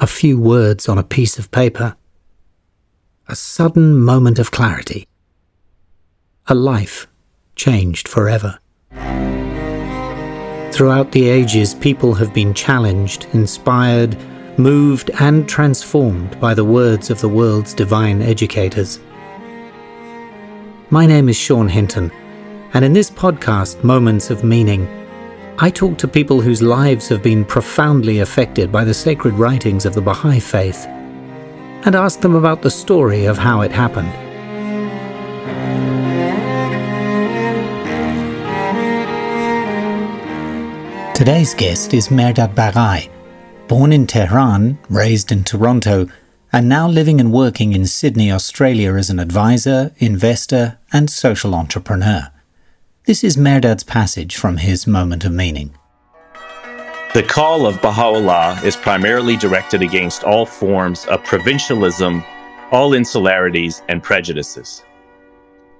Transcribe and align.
a 0.00 0.06
few 0.06 0.38
words 0.38 0.88
on 0.88 0.96
a 0.96 1.02
piece 1.02 1.38
of 1.38 1.50
paper, 1.50 1.96
a 3.26 3.34
sudden 3.34 3.98
moment 3.98 4.38
of 4.38 4.52
clarity, 4.52 5.08
a 6.46 6.54
life 6.54 7.08
changed 7.56 8.06
forever. 8.06 8.60
Throughout 10.72 11.10
the 11.10 11.28
ages, 11.28 11.74
people 11.74 12.14
have 12.14 12.32
been 12.32 12.54
challenged, 12.54 13.26
inspired, 13.32 14.16
moved, 14.56 15.10
and 15.18 15.48
transformed 15.48 16.38
by 16.38 16.54
the 16.54 16.64
words 16.64 17.10
of 17.10 17.20
the 17.20 17.28
world's 17.28 17.74
divine 17.74 18.22
educators. 18.22 19.00
My 20.90 21.06
name 21.06 21.28
is 21.28 21.36
Sean 21.36 21.68
Hinton, 21.68 22.12
and 22.72 22.84
in 22.84 22.92
this 22.92 23.10
podcast, 23.10 23.82
Moments 23.82 24.30
of 24.30 24.44
Meaning, 24.44 24.86
I 25.60 25.70
talk 25.70 25.98
to 25.98 26.06
people 26.06 26.40
whose 26.40 26.62
lives 26.62 27.08
have 27.08 27.20
been 27.20 27.44
profoundly 27.44 28.20
affected 28.20 28.70
by 28.70 28.84
the 28.84 28.94
sacred 28.94 29.34
writings 29.34 29.84
of 29.84 29.92
the 29.92 30.00
Baha'i 30.00 30.38
Faith 30.38 30.86
and 30.86 31.96
ask 31.96 32.20
them 32.20 32.36
about 32.36 32.62
the 32.62 32.70
story 32.70 33.24
of 33.24 33.38
how 33.38 33.62
it 33.62 33.72
happened. 33.72 34.12
Today's 41.16 41.54
guest 41.54 41.92
is 41.92 42.06
Mehrdad 42.06 42.54
Baghai, 42.54 43.10
born 43.66 43.92
in 43.92 44.06
Tehran, 44.06 44.78
raised 44.88 45.32
in 45.32 45.42
Toronto, 45.42 46.06
and 46.52 46.68
now 46.68 46.86
living 46.86 47.18
and 47.18 47.32
working 47.32 47.72
in 47.72 47.84
Sydney, 47.84 48.30
Australia 48.30 48.94
as 48.94 49.10
an 49.10 49.18
advisor, 49.18 49.90
investor, 49.96 50.78
and 50.92 51.10
social 51.10 51.52
entrepreneur. 51.52 52.30
This 53.08 53.24
is 53.24 53.38
Mehrdad's 53.38 53.84
passage 53.84 54.36
from 54.36 54.58
his 54.58 54.86
moment 54.86 55.24
of 55.24 55.32
meaning. 55.32 55.74
The 57.14 57.22
call 57.26 57.66
of 57.66 57.80
Baha'u'llah 57.80 58.62
is 58.62 58.76
primarily 58.76 59.34
directed 59.34 59.80
against 59.80 60.24
all 60.24 60.44
forms 60.44 61.06
of 61.06 61.24
provincialism, 61.24 62.22
all 62.70 62.90
insularities, 62.90 63.80
and 63.88 64.02
prejudices. 64.02 64.84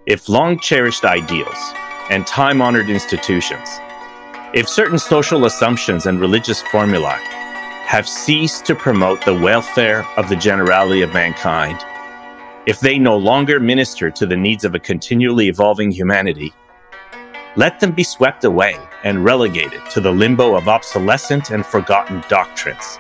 If 0.07 0.31
long 0.31 0.59
cherished 0.59 1.05
ideals 1.05 1.59
and 2.09 2.27
time 2.27 2.63
honored 2.63 2.89
institutions, 2.89 3.69
if 4.55 4.67
certain 4.67 4.99
social 4.99 5.45
assumptions 5.45 6.07
and 6.07 6.21
religious 6.21 6.63
formulae 6.63 7.19
have 7.85 8.09
ceased 8.09 8.65
to 8.65 8.75
promote 8.75 9.23
the 9.27 9.39
welfare 9.39 10.03
of 10.17 10.31
the 10.31 10.37
generality 10.37 11.03
of 11.03 11.13
mankind, 11.13 11.79
if 12.65 12.81
they 12.81 12.99
no 12.99 13.19
longer 13.19 13.61
minister 13.61 14.11
to 14.13 14.25
the 14.25 14.35
needs 14.35 14.65
of 14.65 14.75
a 14.75 14.81
continually 14.81 15.49
evolving 15.49 15.91
humanity, 15.91 16.55
let 17.59 17.81
them 17.81 17.91
be 17.91 18.05
swept 18.05 18.45
away 18.45 18.79
and 19.03 19.25
relegated 19.25 19.85
to 19.91 20.01
the 20.01 20.13
limbo 20.13 20.55
of 20.55 20.69
obsolescent 20.69 21.51
and 21.51 21.67
forgotten 21.67 22.23
doctrines. 22.29 22.99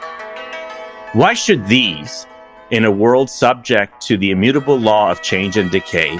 Why 1.12 1.32
should 1.32 1.64
these, 1.68 2.26
in 2.72 2.84
a 2.84 2.90
world 2.90 3.30
subject 3.30 4.00
to 4.08 4.16
the 4.16 4.32
immutable 4.32 4.76
law 4.76 5.12
of 5.12 5.22
change 5.22 5.56
and 5.56 5.70
decay, 5.70 6.18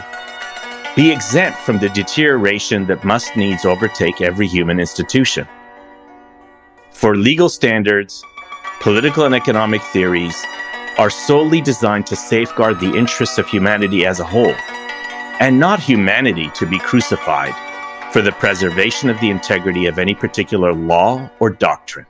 be 0.95 1.11
exempt 1.11 1.59
from 1.59 1.81
the 1.81 1.89
deterioration 1.89 2.87
that 2.87 3.03
must 3.03 3.37
needs 3.37 3.65
overtake 3.65 4.21
every 4.21 4.47
human 4.47 4.79
institution? 4.79 5.49
For 6.93 7.17
legal 7.17 7.49
standards, 7.49 8.23
political 8.79 9.25
and 9.25 9.35
economic 9.35 9.83
theories 9.83 10.41
are 10.97 11.11
solely 11.11 11.61
designed 11.61 12.07
to 12.07 12.15
safeguard 12.15 12.79
the 12.79 12.97
interests 12.97 13.39
of 13.39 13.49
humanity 13.49 14.07
as 14.07 14.21
a 14.21 14.25
whole, 14.25 14.55
and 15.41 15.59
not 15.59 15.81
humanity 15.81 16.51
to 16.55 16.67
be 16.67 16.79
crucified 16.79 17.55
for 18.13 18.23
the 18.23 18.33
preservation 18.33 19.11
of 19.11 19.21
the 19.21 19.31
integrity 19.31 19.87
of 19.87 19.99
any 19.99 20.15
particular 20.15 20.73
law 20.73 21.31
or 21.41 21.51
doctrine. 21.51 22.07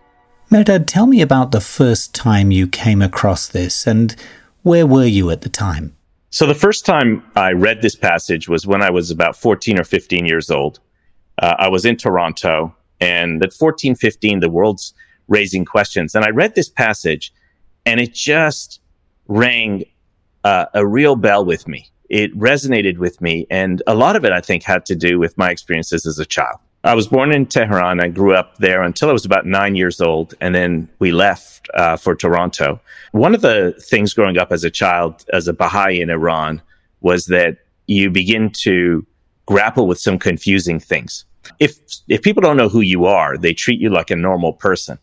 Mehrdad, 0.51 0.87
tell 0.87 1.07
me 1.07 1.21
about 1.21 1.53
the 1.53 1.61
first 1.61 2.15
time 2.15 2.51
you 2.51 2.67
came 2.67 3.03
across 3.03 3.49
this 3.49 3.87
and 3.87 4.17
where 4.63 4.87
were 4.87 5.05
you 5.05 5.31
at 5.31 5.43
the 5.43 5.49
time? 5.49 5.97
So, 6.31 6.47
the 6.47 6.55
first 6.55 6.85
time 6.85 7.25
I 7.37 7.53
read 7.53 7.81
this 7.81 7.97
passage 7.97 8.49
was 8.49 8.67
when 8.67 8.83
I 8.83 8.91
was 8.91 9.11
about 9.11 9.37
14 9.37 9.79
or 9.79 9.85
15 9.85 10.27
years 10.27 10.51
old. 10.51 10.79
Uh, 11.41 11.55
I 11.58 11.69
was 11.69 11.85
in 11.85 11.97
Toronto, 11.97 12.75
and 13.01 13.42
at 13.42 13.53
14, 13.53 13.95
15, 13.95 14.41
the 14.41 14.51
world's 14.51 14.92
raising 15.27 15.64
questions. 15.64 16.14
And 16.14 16.25
I 16.25 16.31
read 16.31 16.55
this 16.55 16.69
passage, 16.69 17.33
and 17.87 18.01
it 18.01 18.13
just 18.13 18.81
rang 19.27 19.85
uh, 20.48 20.67
a 20.75 20.85
real 20.86 21.17
bell 21.17 21.45
with 21.45 21.67
me 21.67 21.91
it 22.09 22.36
resonated 22.39 22.98
with 22.98 23.20
me. 23.20 23.47
And 23.51 23.83
a 23.86 23.95
lot 23.95 24.17
of 24.17 24.25
it, 24.25 24.33
I 24.33 24.41
think, 24.41 24.63
had 24.63 24.86
to 24.86 24.97
do 24.97 25.19
with 25.19 25.36
my 25.36 25.51
experiences 25.51 26.07
as 26.07 26.19
a 26.19 26.27
child. 26.27 26.59
I 26.85 26.95
was 26.95 27.09
born 27.09 27.33
in 27.33 27.47
Tehran. 27.47 28.01
I 28.01 28.09
grew 28.09 28.35
up 28.35 28.57
there 28.58 28.83
until 28.83 29.11
I 29.11 29.13
was 29.13 29.25
about 29.25 29.47
nine 29.47 29.75
years 29.75 30.01
old. 30.01 30.35
And 30.41 30.55
then 30.55 30.89
we 31.01 31.13
left 31.13 31.69
uh, 31.75 31.97
for 31.97 32.14
Toronto. 32.14 32.81
One 33.13 33.35
of 33.35 33.42
the 33.42 33.75
things 33.81 34.14
growing 34.14 34.39
up 34.39 34.53
as 34.53 34.64
a 34.64 34.70
child, 34.70 35.25
as 35.33 35.48
a 35.48 35.53
Baha'i 35.53 36.01
in 36.01 36.08
Iran, 36.08 36.63
was 37.01 37.27
that 37.27 37.58
you 37.87 38.11
begin 38.11 38.51
to 38.51 39.07
grapple 39.47 39.87
with 39.87 39.98
some 39.98 40.19
confusing 40.19 40.79
things. 40.79 41.25
If, 41.58 41.79
if 42.08 42.23
people 42.23 42.42
don't 42.42 42.57
know 42.57 42.69
who 42.69 42.81
you 42.81 43.07
are, 43.07 43.37
they 43.37 43.55
treat 43.55 43.81
you 43.81 43.91
like 43.91 44.11
a 44.11 44.17
normal 44.17 44.53
person. 44.53 44.98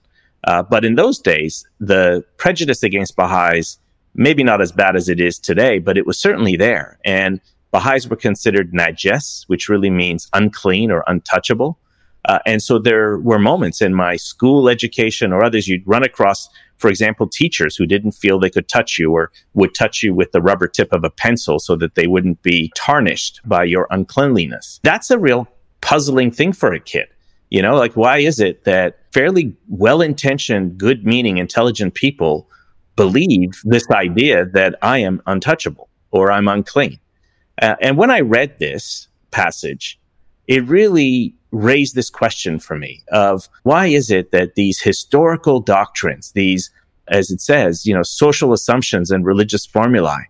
Uh, 0.46 0.62
but 0.64 0.86
in 0.86 0.96
those 0.96 1.20
days, 1.20 1.68
the 1.80 2.24
prejudice 2.38 2.84
against 2.84 3.16
Baha'is 3.16 3.80
maybe 4.16 4.44
not 4.44 4.62
as 4.62 4.72
bad 4.72 4.96
as 4.96 5.10
it 5.10 5.20
is 5.20 5.38
today, 5.38 5.80
but 5.80 5.98
it 5.98 6.06
was 6.06 6.20
certainly 6.20 6.56
there. 6.56 6.98
And 7.06 7.42
Baha'is 7.72 8.08
were 8.08 8.16
considered 8.16 8.74
najes, 8.74 9.44
which 9.48 9.70
really 9.70 9.90
means 9.90 10.30
unclean 10.34 10.92
or 10.92 11.04
untouchable. 11.08 11.78
Uh, 12.24 12.40
and 12.46 12.64
so 12.64 12.80
there 12.80 13.20
were 13.20 13.38
moments 13.38 13.82
in 13.82 13.94
my 13.94 14.16
school 14.16 14.68
education 14.68 15.32
or 15.32 15.44
others 15.44 15.68
you'd 15.68 15.86
run 15.86 16.04
across, 16.04 16.50
for 16.78 16.90
example, 16.90 17.28
teachers 17.28 17.76
who 17.76 17.86
didn't 17.86 18.14
feel 18.14 18.40
they 18.40 18.50
could 18.50 18.68
touch 18.68 18.98
you 18.98 19.12
or 19.12 19.32
would 19.54 19.76
touch 19.76 20.02
you 20.02 20.14
with 20.14 20.32
the 20.32 20.42
rubber 20.42 20.68
tip 20.68 20.92
of 20.92 21.04
a 21.04 21.10
pencil 21.10 21.60
so 21.60 21.76
that 21.76 21.96
they 21.96 22.08
wouldn't 22.08 22.42
be 22.42 22.72
tarnished 22.76 23.42
by 23.46 23.64
your 23.64 23.88
uncleanliness. 23.92 24.80
That's 24.82 25.12
a 25.12 25.20
real 25.20 25.48
puzzling 25.82 26.32
thing 26.32 26.54
for 26.54 26.74
a 26.74 26.80
kid. 26.80 27.08
You 27.52 27.62
know, 27.62 27.76
like 27.76 27.96
why 27.96 28.18
is 28.20 28.40
it 28.40 28.64
that 28.64 29.00
fairly 29.14 29.56
well 29.68 30.02
intentioned, 30.02 30.80
good 30.80 31.06
meaning, 31.06 31.38
intelligent 31.38 31.94
people 31.94 32.50
believe 32.96 33.62
this 33.64 33.90
idea 33.92 34.46
that 34.46 34.76
I 34.82 35.00
am 35.00 35.22
untouchable 35.26 35.90
or 36.12 36.32
I'm 36.32 36.48
unclean. 36.48 37.00
Uh, 37.62 37.76
and 37.82 37.98
when 37.98 38.12
I 38.12 38.22
read 38.22 38.60
this 38.60 39.08
passage, 39.32 40.00
it 40.48 40.66
really 40.66 41.36
raised 41.52 41.96
this 41.96 42.10
question 42.10 42.60
for 42.60 42.78
me 42.78 43.02
of 43.12 43.48
why 43.64 43.88
is 43.88 44.12
it 44.12 44.32
that 44.32 44.56
these 44.56 44.82
historical 44.82 45.60
doctrines, 45.60 46.32
these, 46.34 46.70
as 47.08 47.32
it 47.32 47.42
says, 47.42 47.86
you 47.86 47.94
know, 47.94 48.04
social 48.04 48.54
assumptions 48.54 49.12
and 49.12 49.26
religious 49.26 49.66
formulae, 49.66 50.30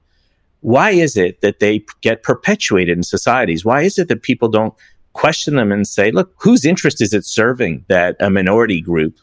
why 0.61 0.91
is 0.91 1.17
it 1.17 1.41
that 1.41 1.59
they 1.59 1.83
get 2.01 2.23
perpetuated 2.23 2.97
in 2.97 3.03
societies? 3.03 3.65
Why 3.65 3.81
is 3.81 3.99
it 3.99 4.07
that 4.07 4.23
people 4.23 4.49
don't 4.49 4.73
question 5.13 5.55
them 5.55 5.71
and 5.71 5.87
say, 5.87 6.11
look, 6.11 6.33
whose 6.37 6.65
interest 6.65 7.01
is 7.01 7.13
it 7.13 7.25
serving 7.25 7.85
that 7.87 8.15
a 8.19 8.29
minority 8.29 8.81
group 8.81 9.17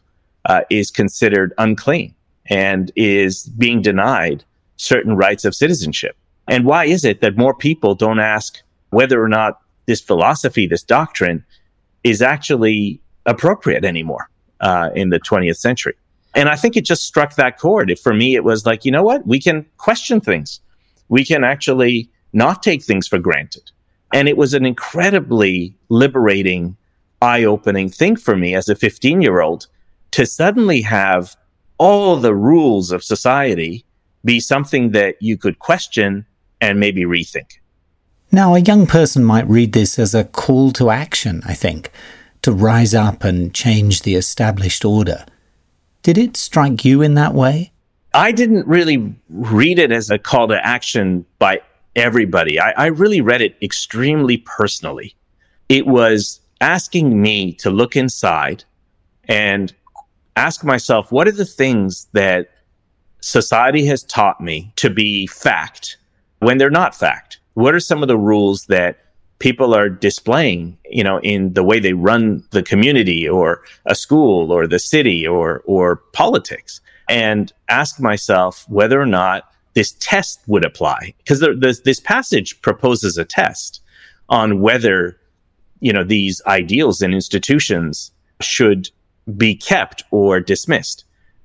uh, 0.44 0.62
is 0.70 0.91
considered 0.91 1.52
unclean? 1.58 2.14
And 2.47 2.91
is 2.97 3.44
being 3.44 3.82
denied 3.82 4.44
certain 4.76 5.16
rights 5.16 5.44
of 5.44 5.54
citizenship. 5.54 6.16
And 6.48 6.64
why 6.64 6.86
is 6.86 7.04
it 7.04 7.20
that 7.20 7.36
more 7.36 7.54
people 7.54 7.94
don't 7.94 8.19
ask 8.19 8.58
whether 8.91 9.22
or 9.22 9.28
not 9.28 9.60
this 9.86 10.00
philosophy, 10.00 10.66
this 10.66 10.82
doctrine 10.82 11.44
is 12.04 12.20
actually 12.20 13.00
appropriate 13.26 13.84
anymore 13.84 14.28
uh, 14.60 14.91
in 14.94 15.10
the 15.10 15.20
20th 15.20 15.56
century? 15.56 15.94
And 16.34 16.48
I 16.48 16.56
think 16.56 16.76
it 16.76 16.84
just 16.84 17.06
struck 17.06 17.34
that 17.36 17.58
chord. 17.58 17.97
For 17.98 18.14
me, 18.14 18.34
it 18.34 18.44
was 18.44 18.66
like, 18.66 18.84
you 18.84 18.91
know 18.91 19.02
what? 19.02 19.26
We 19.26 19.41
can 19.41 19.66
question 19.76 20.20
things. 20.20 20.60
We 21.08 21.25
can 21.25 21.44
actually 21.44 22.10
not 22.32 22.62
take 22.62 22.82
things 22.82 23.06
for 23.06 23.19
granted. 23.19 23.70
And 24.14 24.28
it 24.28 24.36
was 24.36 24.54
an 24.54 24.64
incredibly 24.64 25.76
liberating, 25.88 26.76
eye 27.20 27.44
opening 27.44 27.88
thing 27.88 28.16
for 28.16 28.36
me 28.36 28.54
as 28.54 28.69
a 28.69 28.75
15 28.75 29.22
year 29.22 29.41
old 29.41 29.69
to 30.12 30.26
suddenly 30.26 30.82
have 30.82 31.36
all 31.82 32.16
the 32.16 32.32
rules 32.32 32.93
of 32.93 33.03
society 33.03 33.84
be 34.25 34.38
something 34.38 34.93
that 34.93 35.17
you 35.20 35.37
could 35.37 35.58
question 35.58 36.25
and 36.61 36.79
maybe 36.79 37.02
rethink. 37.02 37.58
Now, 38.31 38.55
a 38.55 38.61
young 38.61 38.87
person 38.87 39.25
might 39.25 39.49
read 39.49 39.73
this 39.73 39.99
as 39.99 40.14
a 40.14 40.23
call 40.23 40.70
to 40.75 40.90
action, 40.90 41.43
I 41.44 41.55
think, 41.55 41.90
to 42.43 42.52
rise 42.52 42.94
up 42.94 43.25
and 43.25 43.52
change 43.52 44.02
the 44.02 44.14
established 44.14 44.84
order. 44.84 45.26
Did 46.05 46.19
it 46.19 46.37
strike 46.37 46.84
you 46.84 47.02
in 47.02 47.14
that 47.14 47.34
way? 47.34 47.73
I 48.14 48.31
didn't 48.31 48.69
really 48.69 49.17
read 49.28 49.81
it 49.81 49.90
as 49.90 50.08
a 50.08 50.19
call 50.19 50.46
to 50.49 50.64
action 50.64 51.26
by 51.40 51.62
everybody. 51.96 52.61
I, 52.61 52.70
I 52.76 52.87
really 52.87 53.20
read 53.20 53.43
it 53.43 53.56
extremely 53.61 54.37
personally. 54.37 55.17
It 55.69 55.88
was 55.88 56.40
asking 56.61 57.20
me 57.20 57.55
to 57.55 57.70
look 57.70 57.96
inside 57.96 58.62
and 59.25 59.75
ask 60.37 60.64
myself, 60.64 61.12
what 61.12 61.29
are 61.29 61.32
the 61.32 61.44
things 61.44 62.08
that 62.12 62.49
society 63.20 63.87
has 63.87 64.02
taught 64.02 64.40
me 64.40 64.73
to 64.76 64.90
be 64.90 65.26
fact 65.26 65.96
when 66.40 66.58
they're 66.58 66.70
not 66.70 66.94
fact? 66.94 67.40
What 67.55 67.75
are 67.75 67.81
some 67.81 68.02
of 68.02 68.08
the 68.08 68.19
rules 68.19 68.67
that 68.67 68.99
people 69.38 69.75
are 69.75 69.88
displaying, 69.88 70.79
you 70.88 71.05
know, 71.05 71.20
in 71.20 71.52
the 71.52 71.64
way 71.64 71.81
they 71.81 71.93
run 71.93 72.44
the 72.50 72.62
community 72.62 73.29
or 73.29 73.62
a 73.87 73.94
school 73.94 74.52
or 74.52 74.67
the 74.67 74.79
city 74.79 75.26
or, 75.26 75.62
or 75.67 75.96
politics? 76.12 76.81
and 77.08 77.52
ask 77.69 78.00
myself 78.00 78.64
whether 78.69 79.00
or 79.00 79.06
not 79.06 79.44
this 79.75 79.93
test 80.00 80.40
would 80.46 80.64
apply. 80.64 81.14
Because 81.19 81.40
this 81.85 82.00
passage 82.00 82.61
proposes 82.62 83.19
a 83.19 83.25
test 83.25 83.81
on 84.28 84.61
whether, 84.61 85.19
you 85.81 85.93
know, 85.93 86.05
these 86.05 86.40
ideals 86.46 87.02
and 87.02 87.12
institutions 87.14 88.12
should 88.40 88.90
be 89.36 89.54
kept 89.54 90.04
or 90.10 90.40
dismissed. 90.40 91.04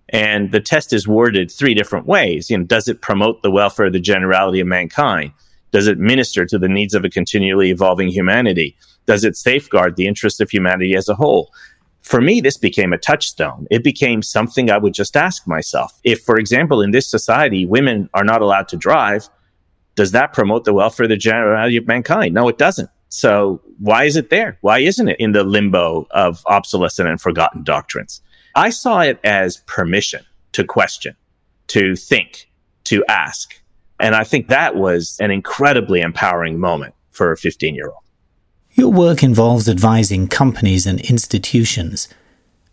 And 0.10 0.52
the 0.52 0.62
test 0.62 0.94
is 0.94 1.08
worded 1.08 1.52
three 1.52 1.74
different 1.74 2.06
ways. 2.06 2.50
You 2.50 2.58
know, 2.58 2.64
does 2.64 2.88
it 2.88 3.02
promote 3.02 3.42
the 3.42 3.52
welfare 3.52 3.88
of 3.88 3.94
the 3.94 4.00
generality 4.00 4.60
of 4.60 4.68
mankind? 4.68 5.32
Does 5.72 5.88
it 5.88 5.98
minister 5.98 6.46
to 6.46 6.58
the 6.58 6.70
needs 6.70 6.94
of 6.94 7.04
a 7.04 7.10
continually 7.10 7.72
evolving 7.72 8.08
humanity? 8.08 8.78
Does 9.06 9.24
it 9.24 9.36
safeguard 9.36 9.96
the 9.96 10.08
interests 10.08 10.40
of 10.40 10.50
humanity 10.50 10.96
as 10.96 11.10
a 11.10 11.16
whole? 11.16 11.52
For 12.02 12.22
me, 12.22 12.40
this 12.40 12.58
became 12.58 12.94
a 12.94 12.98
touchstone. 12.98 13.68
It 13.70 13.84
became 13.84 14.22
something 14.22 14.72
I 14.72 14.78
would 14.78 14.94
just 14.94 15.18
ask 15.18 15.46
myself. 15.46 16.00
If, 16.06 16.22
for 16.22 16.38
example, 16.38 16.82
in 16.82 16.92
this 16.92 17.06
society, 17.06 17.66
women 17.66 18.10
are 18.14 18.24
not 18.24 18.42
allowed 18.42 18.70
to 18.70 18.78
drive, 18.78 19.28
does 19.96 20.12
that 20.14 20.32
promote 20.32 20.64
the 20.64 20.74
welfare 20.74 21.04
of 21.04 21.10
the 21.10 21.18
generality 21.18 21.76
of 21.76 21.86
mankind? 21.86 22.34
No, 22.34 22.48
it 22.48 22.58
doesn't. 22.58 22.90
So 23.10 23.62
why 23.80 24.04
is 24.04 24.16
it 24.16 24.30
there? 24.30 24.58
Why 24.62 24.80
isn't 24.80 25.08
it 25.08 25.20
in 25.20 25.32
the 25.32 25.44
limbo 25.44 26.08
of 26.12 26.44
obsolescent 26.48 27.08
and 27.08 27.22
forgotten 27.22 27.64
doctrines? 27.64 28.22
I 28.56 28.70
saw 28.70 29.02
it 29.02 29.20
as 29.24 29.58
permission 29.68 30.26
to 30.54 30.64
question, 30.64 31.16
to 31.68 31.96
think, 31.96 32.50
to 32.86 33.04
ask. 33.08 33.62
And 34.00 34.16
I 34.16 34.24
think 34.24 34.48
that 34.48 34.76
was 34.76 35.18
an 35.20 35.32
incredibly 35.32 36.02
empowering 36.02 36.60
moment 36.60 36.94
for 37.12 37.32
a 37.32 37.38
15 37.38 37.76
year 37.76 37.88
old. 37.88 38.04
Your 38.72 38.92
work 38.92 39.24
involves 39.24 39.68
advising 39.68 40.28
companies 40.28 40.86
and 40.86 41.02
institutions. 41.02 42.08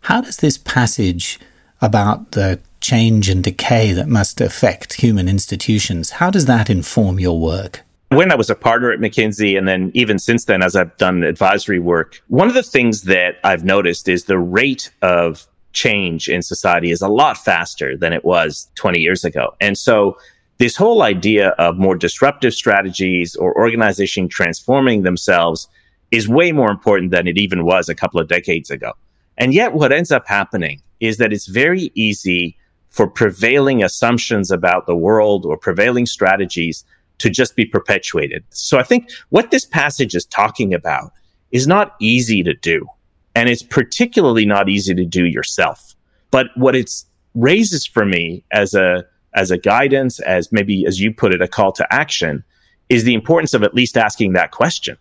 How 0.01 0.21
does 0.21 0.37
this 0.37 0.57
passage 0.57 1.39
about 1.81 2.31
the 2.31 2.59
change 2.79 3.29
and 3.29 3.43
decay 3.43 3.91
that 3.93 4.07
must 4.07 4.39
affect 4.39 4.93
human 4.93 5.27
institutions, 5.27 6.11
how 6.11 6.29
does 6.29 6.45
that 6.45 6.69
inform 6.69 7.19
your 7.19 7.39
work? 7.39 7.81
When 8.15 8.31
I 8.31 8.35
was 8.35 8.49
a 8.49 8.55
partner 8.55 8.91
at 8.91 8.99
McKinsey, 8.99 9.57
and 9.57 9.67
then 9.67 9.91
even 9.93 10.19
since 10.19 10.45
then, 10.45 10.63
as 10.63 10.75
I've 10.75 10.95
done 10.97 11.23
advisory 11.23 11.79
work, 11.79 12.21
one 12.27 12.47
of 12.47 12.53
the 12.53 12.63
things 12.63 13.03
that 13.03 13.35
I've 13.43 13.63
noticed 13.63 14.07
is 14.07 14.25
the 14.25 14.39
rate 14.39 14.91
of 15.01 15.47
change 15.73 16.29
in 16.29 16.41
society 16.41 16.91
is 16.91 17.01
a 17.01 17.09
lot 17.09 17.37
faster 17.37 17.97
than 17.97 18.13
it 18.13 18.23
was 18.23 18.69
20 18.75 18.99
years 18.99 19.25
ago. 19.25 19.55
And 19.59 19.77
so 19.77 20.17
this 20.57 20.77
whole 20.77 21.01
idea 21.01 21.49
of 21.59 21.77
more 21.77 21.97
disruptive 21.97 22.53
strategies 22.53 23.35
or 23.35 23.53
organization 23.57 24.29
transforming 24.29 25.03
themselves 25.03 25.67
is 26.11 26.29
way 26.29 26.53
more 26.53 26.71
important 26.71 27.11
than 27.11 27.27
it 27.27 27.37
even 27.37 27.65
was 27.65 27.89
a 27.89 27.95
couple 27.95 28.21
of 28.21 28.29
decades 28.29 28.69
ago. 28.69 28.93
And 29.37 29.53
yet 29.53 29.73
what 29.73 29.91
ends 29.91 30.11
up 30.11 30.25
happening 30.27 30.81
is 31.01 31.17
that 31.17 31.33
it's 31.33 31.47
very 31.47 31.91
easy 31.93 32.55
for 32.87 33.07
prevailing 33.07 33.83
assumptions 33.83 34.49
about 34.49 34.87
the 34.87 34.95
world 34.95 35.45
or 35.45 35.57
prevailing 35.57 36.05
strategies 36.05 36.85
to 37.19 37.29
just 37.29 37.55
be 37.55 37.65
perpetuated. 37.65 38.43
So 38.49 38.77
I 38.77 38.83
think 38.83 39.09
what 39.29 39.51
this 39.51 39.65
passage 39.65 40.15
is 40.15 40.25
talking 40.25 40.73
about 40.73 41.11
is 41.51 41.67
not 41.67 41.95
easy 41.99 42.43
to 42.43 42.53
do. 42.53 42.87
And 43.35 43.49
it's 43.49 43.63
particularly 43.63 44.45
not 44.45 44.69
easy 44.69 44.93
to 44.95 45.05
do 45.05 45.25
yourself. 45.25 45.95
But 46.31 46.47
what 46.55 46.75
it 46.75 46.91
raises 47.33 47.85
for 47.85 48.05
me 48.05 48.43
as 48.51 48.73
a, 48.73 49.05
as 49.33 49.51
a 49.51 49.57
guidance, 49.57 50.19
as 50.21 50.51
maybe, 50.51 50.85
as 50.85 50.99
you 50.99 51.13
put 51.13 51.33
it, 51.33 51.41
a 51.41 51.47
call 51.47 51.71
to 51.73 51.93
action 51.93 52.43
is 52.87 53.03
the 53.03 53.13
importance 53.13 53.53
of 53.53 53.63
at 53.63 53.73
least 53.73 53.97
asking 53.97 54.33
that 54.33 54.51
question. 54.51 54.97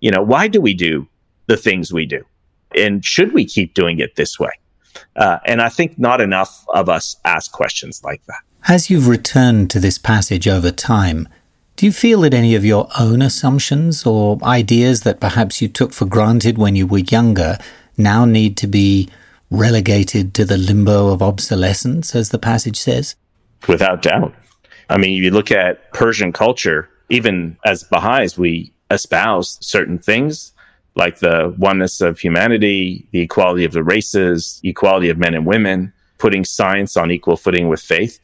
You 0.00 0.10
know, 0.10 0.22
why 0.22 0.48
do 0.48 0.60
we 0.60 0.74
do 0.74 1.08
the 1.46 1.56
things 1.56 1.92
we 1.92 2.06
do? 2.06 2.24
And 2.76 3.04
should 3.04 3.32
we 3.32 3.44
keep 3.44 3.74
doing 3.74 3.98
it 3.98 4.16
this 4.16 4.38
way? 4.38 4.50
Uh, 5.16 5.38
and 5.46 5.62
I 5.62 5.68
think 5.68 5.98
not 5.98 6.20
enough 6.20 6.64
of 6.68 6.88
us 6.88 7.16
ask 7.24 7.52
questions 7.52 8.02
like 8.04 8.24
that. 8.26 8.40
As 8.66 8.90
you've 8.90 9.08
returned 9.08 9.70
to 9.70 9.80
this 9.80 9.98
passage 9.98 10.46
over 10.46 10.70
time, 10.70 11.28
do 11.78 11.86
you 11.86 11.92
feel 11.92 12.22
that 12.22 12.34
any 12.34 12.56
of 12.56 12.64
your 12.64 12.88
own 12.98 13.22
assumptions 13.22 14.04
or 14.04 14.36
ideas 14.42 15.02
that 15.02 15.20
perhaps 15.20 15.62
you 15.62 15.68
took 15.68 15.92
for 15.92 16.06
granted 16.06 16.58
when 16.58 16.74
you 16.74 16.88
were 16.88 16.98
younger 16.98 17.56
now 17.96 18.24
need 18.24 18.56
to 18.56 18.66
be 18.66 19.08
relegated 19.48 20.34
to 20.34 20.44
the 20.44 20.58
limbo 20.58 21.12
of 21.12 21.22
obsolescence, 21.22 22.16
as 22.16 22.30
the 22.30 22.38
passage 22.38 22.76
says? 22.76 23.14
Without 23.68 24.02
doubt. 24.02 24.34
I 24.90 24.98
mean, 24.98 25.22
you 25.22 25.30
look 25.30 25.52
at 25.52 25.92
Persian 25.92 26.32
culture, 26.32 26.90
even 27.10 27.56
as 27.64 27.84
Baha'is, 27.84 28.36
we 28.36 28.72
espouse 28.90 29.56
certain 29.64 30.00
things 30.00 30.52
like 30.96 31.20
the 31.20 31.54
oneness 31.58 32.00
of 32.00 32.18
humanity, 32.18 33.06
the 33.12 33.20
equality 33.20 33.64
of 33.64 33.70
the 33.70 33.84
races, 33.84 34.60
equality 34.64 35.10
of 35.10 35.16
men 35.16 35.32
and 35.32 35.46
women, 35.46 35.92
putting 36.18 36.44
science 36.44 36.96
on 36.96 37.12
equal 37.12 37.36
footing 37.36 37.68
with 37.68 37.80
faith. 37.80 38.18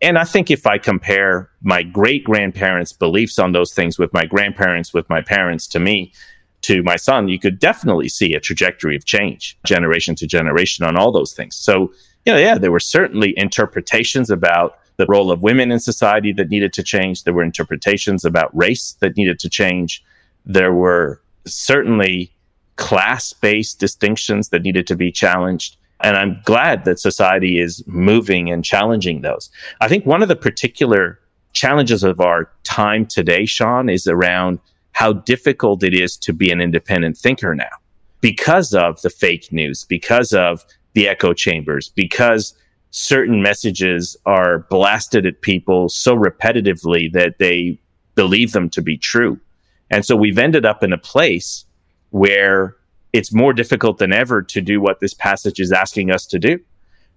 And 0.00 0.18
I 0.18 0.24
think 0.24 0.50
if 0.50 0.66
I 0.66 0.78
compare 0.78 1.50
my 1.62 1.82
great 1.82 2.24
grandparents' 2.24 2.92
beliefs 2.92 3.38
on 3.38 3.52
those 3.52 3.72
things 3.72 3.98
with 3.98 4.12
my 4.12 4.24
grandparents, 4.24 4.92
with 4.92 5.08
my 5.08 5.20
parents 5.20 5.66
to 5.68 5.80
me, 5.80 6.12
to 6.62 6.82
my 6.82 6.96
son, 6.96 7.28
you 7.28 7.38
could 7.38 7.58
definitely 7.58 8.08
see 8.08 8.34
a 8.34 8.40
trajectory 8.40 8.96
of 8.96 9.04
change 9.04 9.58
generation 9.64 10.14
to 10.16 10.26
generation 10.26 10.84
on 10.84 10.96
all 10.96 11.12
those 11.12 11.32
things. 11.32 11.54
So, 11.54 11.92
you 12.26 12.32
know, 12.32 12.38
yeah, 12.38 12.58
there 12.58 12.72
were 12.72 12.80
certainly 12.80 13.34
interpretations 13.36 14.30
about 14.30 14.78
the 14.96 15.06
role 15.06 15.30
of 15.30 15.42
women 15.42 15.70
in 15.70 15.78
society 15.78 16.32
that 16.32 16.48
needed 16.48 16.72
to 16.74 16.82
change. 16.82 17.22
There 17.22 17.32
were 17.32 17.44
interpretations 17.44 18.24
about 18.24 18.56
race 18.56 18.96
that 19.00 19.16
needed 19.16 19.38
to 19.40 19.48
change. 19.48 20.04
There 20.44 20.74
were 20.74 21.22
certainly 21.46 22.32
class 22.76 23.32
based 23.32 23.78
distinctions 23.78 24.48
that 24.48 24.62
needed 24.62 24.86
to 24.88 24.96
be 24.96 25.12
challenged. 25.12 25.76
And 26.00 26.16
I'm 26.16 26.40
glad 26.44 26.84
that 26.84 27.00
society 27.00 27.58
is 27.58 27.82
moving 27.86 28.50
and 28.50 28.64
challenging 28.64 29.22
those. 29.22 29.50
I 29.80 29.88
think 29.88 30.06
one 30.06 30.22
of 30.22 30.28
the 30.28 30.36
particular 30.36 31.18
challenges 31.52 32.04
of 32.04 32.20
our 32.20 32.50
time 32.62 33.06
today, 33.06 33.46
Sean, 33.46 33.88
is 33.88 34.06
around 34.06 34.60
how 34.92 35.12
difficult 35.12 35.82
it 35.82 35.94
is 35.94 36.16
to 36.18 36.32
be 36.32 36.50
an 36.50 36.60
independent 36.60 37.16
thinker 37.16 37.54
now 37.54 37.64
because 38.20 38.74
of 38.74 39.00
the 39.02 39.10
fake 39.10 39.52
news, 39.52 39.84
because 39.84 40.32
of 40.32 40.64
the 40.94 41.08
echo 41.08 41.32
chambers, 41.32 41.88
because 41.90 42.54
certain 42.90 43.42
messages 43.42 44.16
are 44.26 44.60
blasted 44.70 45.26
at 45.26 45.42
people 45.42 45.88
so 45.88 46.16
repetitively 46.16 47.12
that 47.12 47.38
they 47.38 47.78
believe 48.14 48.52
them 48.52 48.68
to 48.70 48.82
be 48.82 48.96
true. 48.96 49.38
And 49.90 50.04
so 50.04 50.16
we've 50.16 50.38
ended 50.38 50.64
up 50.64 50.82
in 50.82 50.92
a 50.92 50.98
place 50.98 51.64
where 52.10 52.76
it's 53.12 53.32
more 53.32 53.52
difficult 53.52 53.98
than 53.98 54.12
ever 54.12 54.42
to 54.42 54.60
do 54.60 54.80
what 54.80 55.00
this 55.00 55.14
passage 55.14 55.60
is 55.60 55.72
asking 55.72 56.10
us 56.10 56.26
to 56.26 56.38
do 56.38 56.60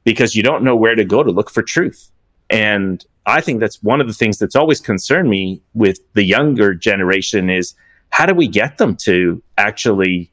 because 0.04 0.36
you 0.36 0.44
don't 0.44 0.64
know 0.64 0.76
where 0.76 0.96
to 0.96 1.06
go 1.06 1.24
to 1.24 1.32
look 1.32 1.50
for 1.50 1.62
truth. 1.62 2.10
And 2.50 3.04
I 3.26 3.42
think 3.42 3.60
that's 3.60 3.82
one 3.84 4.02
of 4.02 4.08
the 4.08 4.14
things 4.14 4.40
that's 4.40 4.56
always 4.56 4.80
concerned 4.80 5.30
me 5.30 5.62
with 5.74 6.00
the 6.14 6.24
younger 6.24 6.74
generation 6.74 7.50
is 7.50 7.76
how 8.10 8.26
do 8.26 8.33
we 8.33 8.48
get 8.48 8.78
them 8.78 8.95
to 9.04 9.42
actually 9.57 10.31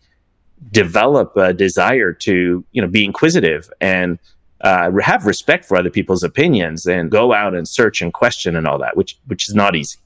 develop 0.72 1.36
a 1.36 1.52
desire 1.52 2.12
to, 2.12 2.64
you 2.72 2.82
know, 2.82 2.88
be 2.88 3.04
inquisitive 3.04 3.70
and 3.80 4.18
uh, 4.62 4.90
have 5.00 5.26
respect 5.26 5.64
for 5.64 5.76
other 5.76 5.90
people's 5.90 6.24
opinions 6.24 6.86
and 6.86 7.10
go 7.10 7.32
out 7.32 7.54
and 7.54 7.68
search 7.68 8.02
and 8.02 8.12
question 8.12 8.56
and 8.56 8.66
all 8.66 8.78
that, 8.78 8.96
which 8.96 9.18
which 9.26 9.48
is 9.48 9.54
not 9.54 9.76
easy. 9.76 9.98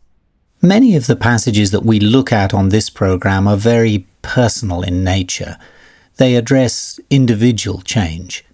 Many 0.65 0.95
of 0.95 1.09
the 1.09 1.17
passages 1.17 1.73
that 1.73 1.85
we 1.85 1.99
look 1.99 2.33
at 2.33 2.55
on 2.55 2.69
this 2.69 2.89
program 2.89 3.49
are 3.49 3.57
very 3.57 4.07
personal 4.23 4.83
in 4.83 5.03
nature. 5.03 5.59
They 6.19 6.37
address 6.37 7.01
individual 7.11 7.81
change. 7.81 8.45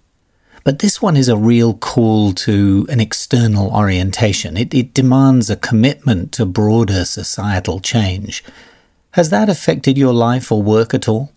But 0.63 0.79
this 0.79 1.03
one 1.03 1.15
is 1.15 1.29
a 1.29 1.37
real 1.37 1.75
call 1.75 2.33
to 2.33 2.87
an 2.89 2.99
external 2.99 3.69
orientation. 3.71 4.57
It, 4.57 4.73
it 4.73 4.95
demands 4.95 5.51
a 5.51 5.55
commitment 5.55 6.31
to 6.31 6.47
broader 6.47 7.05
societal 7.05 7.79
change. 7.79 8.43
Has 9.11 9.29
that 9.29 9.47
affected 9.47 9.95
your 9.95 10.13
life 10.13 10.51
or 10.51 10.63
work 10.63 10.95
at 10.95 11.07
all? 11.07 11.31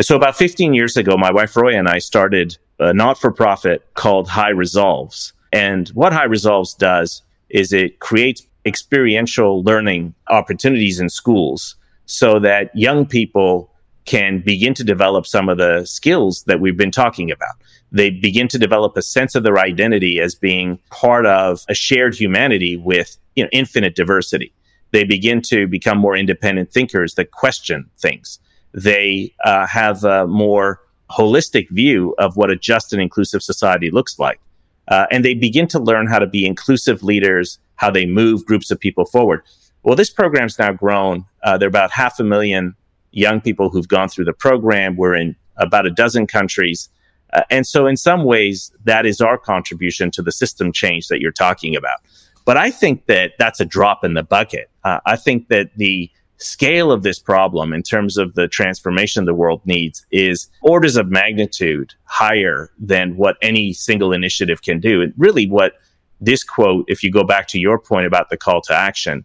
So, 0.00 0.16
about 0.16 0.36
15 0.36 0.74
years 0.74 0.96
ago, 0.96 1.16
my 1.16 1.30
wife 1.30 1.56
Roy 1.56 1.78
and 1.78 1.86
I 1.86 2.00
started 2.00 2.58
a 2.80 2.92
not 2.92 3.20
for 3.20 3.30
profit 3.30 3.86
called 3.94 4.30
High 4.30 4.50
Resolves. 4.50 5.34
And 5.52 5.88
what 5.90 6.12
High 6.12 6.24
Resolves 6.24 6.74
does 6.74 7.22
is 7.48 7.72
it 7.72 8.00
creates 8.00 8.42
experiential 8.66 9.62
learning 9.62 10.14
opportunities 10.28 11.00
in 11.00 11.08
schools 11.08 11.76
so 12.06 12.38
that 12.40 12.70
young 12.74 13.06
people 13.06 13.70
can 14.04 14.40
begin 14.40 14.74
to 14.74 14.84
develop 14.84 15.26
some 15.26 15.48
of 15.48 15.58
the 15.58 15.84
skills 15.84 16.44
that 16.46 16.60
we've 16.60 16.76
been 16.76 16.90
talking 16.90 17.30
about. 17.30 17.54
They 17.92 18.10
begin 18.10 18.48
to 18.48 18.58
develop 18.58 18.96
a 18.96 19.02
sense 19.02 19.34
of 19.34 19.42
their 19.42 19.58
identity 19.58 20.20
as 20.20 20.34
being 20.34 20.78
part 20.90 21.26
of 21.26 21.64
a 21.68 21.74
shared 21.74 22.14
humanity 22.14 22.76
with 22.76 23.16
you 23.34 23.44
know, 23.44 23.50
infinite 23.52 23.94
diversity. 23.94 24.52
They 24.92 25.04
begin 25.04 25.42
to 25.42 25.66
become 25.66 25.98
more 25.98 26.16
independent 26.16 26.72
thinkers 26.72 27.14
that 27.14 27.32
question 27.32 27.90
things. 27.98 28.38
They 28.72 29.34
uh, 29.44 29.66
have 29.66 30.04
a 30.04 30.26
more 30.26 30.80
holistic 31.10 31.68
view 31.70 32.14
of 32.18 32.36
what 32.36 32.50
a 32.50 32.56
just 32.56 32.92
and 32.92 33.02
inclusive 33.02 33.42
society 33.42 33.90
looks 33.90 34.18
like. 34.18 34.40
Uh, 34.88 35.06
and 35.10 35.24
they 35.24 35.34
begin 35.34 35.66
to 35.68 35.80
learn 35.80 36.06
how 36.06 36.18
to 36.18 36.26
be 36.26 36.46
inclusive 36.46 37.02
leaders, 37.02 37.58
how 37.76 37.90
they 37.90 38.06
move 38.06 38.44
groups 38.44 38.70
of 38.70 38.80
people 38.80 39.04
forward. 39.04 39.42
Well, 39.82 39.96
this 39.96 40.10
program's 40.10 40.58
now 40.58 40.72
grown. 40.72 41.24
Uh, 41.42 41.56
there 41.56 41.66
are 41.66 41.68
about 41.68 41.92
half 41.92 42.18
a 42.18 42.24
million 42.24 42.74
young 43.12 43.40
people 43.40 43.70
who've 43.70 43.88
gone 43.88 44.08
through 44.08 44.24
the 44.24 44.32
program. 44.32 44.96
We're 44.96 45.14
in 45.14 45.36
about 45.56 45.86
a 45.86 45.90
dozen 45.90 46.26
countries. 46.26 46.88
Uh, 47.32 47.42
and 47.50 47.66
so, 47.66 47.86
in 47.86 47.96
some 47.96 48.24
ways, 48.24 48.72
that 48.84 49.06
is 49.06 49.20
our 49.20 49.38
contribution 49.38 50.10
to 50.12 50.22
the 50.22 50.32
system 50.32 50.72
change 50.72 51.08
that 51.08 51.20
you're 51.20 51.32
talking 51.32 51.76
about. 51.76 51.98
But 52.44 52.56
I 52.56 52.70
think 52.70 53.06
that 53.06 53.32
that's 53.38 53.60
a 53.60 53.64
drop 53.64 54.04
in 54.04 54.14
the 54.14 54.22
bucket. 54.22 54.70
Uh, 54.84 55.00
I 55.06 55.16
think 55.16 55.48
that 55.48 55.70
the 55.76 56.10
scale 56.38 56.92
of 56.92 57.02
this 57.02 57.18
problem 57.18 57.72
in 57.72 57.82
terms 57.82 58.16
of 58.16 58.34
the 58.34 58.46
transformation 58.46 59.24
the 59.24 59.34
world 59.34 59.62
needs 59.64 60.04
is 60.10 60.48
orders 60.62 60.96
of 60.96 61.08
magnitude 61.08 61.94
higher 62.04 62.70
than 62.78 63.16
what 63.16 63.36
any 63.40 63.72
single 63.72 64.12
initiative 64.12 64.62
can 64.62 64.78
do. 64.78 65.02
And 65.02 65.12
really, 65.16 65.48
what 65.48 65.74
this 66.20 66.42
quote, 66.42 66.84
if 66.88 67.02
you 67.02 67.10
go 67.10 67.24
back 67.24 67.48
to 67.48 67.58
your 67.58 67.78
point 67.78 68.06
about 68.06 68.30
the 68.30 68.36
call 68.36 68.60
to 68.62 68.74
action, 68.74 69.24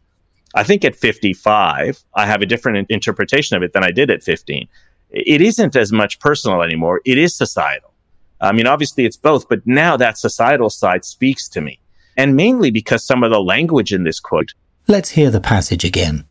I 0.54 0.64
think 0.64 0.84
at 0.84 0.96
55, 0.96 2.04
I 2.14 2.26
have 2.26 2.42
a 2.42 2.46
different 2.46 2.90
interpretation 2.90 3.56
of 3.56 3.64
it 3.64 3.74
than 3.74 3.84
I 3.84 3.92
did 3.92 4.10
at 4.10 4.24
15. 4.24 4.68
It 5.12 5.42
isn't 5.42 5.76
as 5.76 5.92
much 5.92 6.20
personal 6.20 6.62
anymore. 6.62 7.02
It 7.06 7.18
is 7.18 7.36
societal. 7.36 7.94
I 8.40 8.52
mean, 8.52 8.68
obviously 8.68 9.06
it's 9.06 9.18
both, 9.18 9.48
but 9.48 9.66
now 9.66 9.96
that 9.98 10.18
societal 10.18 10.70
side 10.70 11.06
speaks 11.06 11.48
to 11.50 11.62
me. 11.62 11.80
And 12.18 12.36
mainly 12.36 12.72
because 12.72 13.06
some 13.06 13.24
of 13.24 13.32
the 13.32 13.42
language 13.42 13.94
in 13.94 14.04
this 14.04 14.20
quote. 14.20 14.54
Let's 14.88 15.12
hear 15.12 15.32
the 15.32 15.40
passage 15.40 15.86
again. 15.86 16.26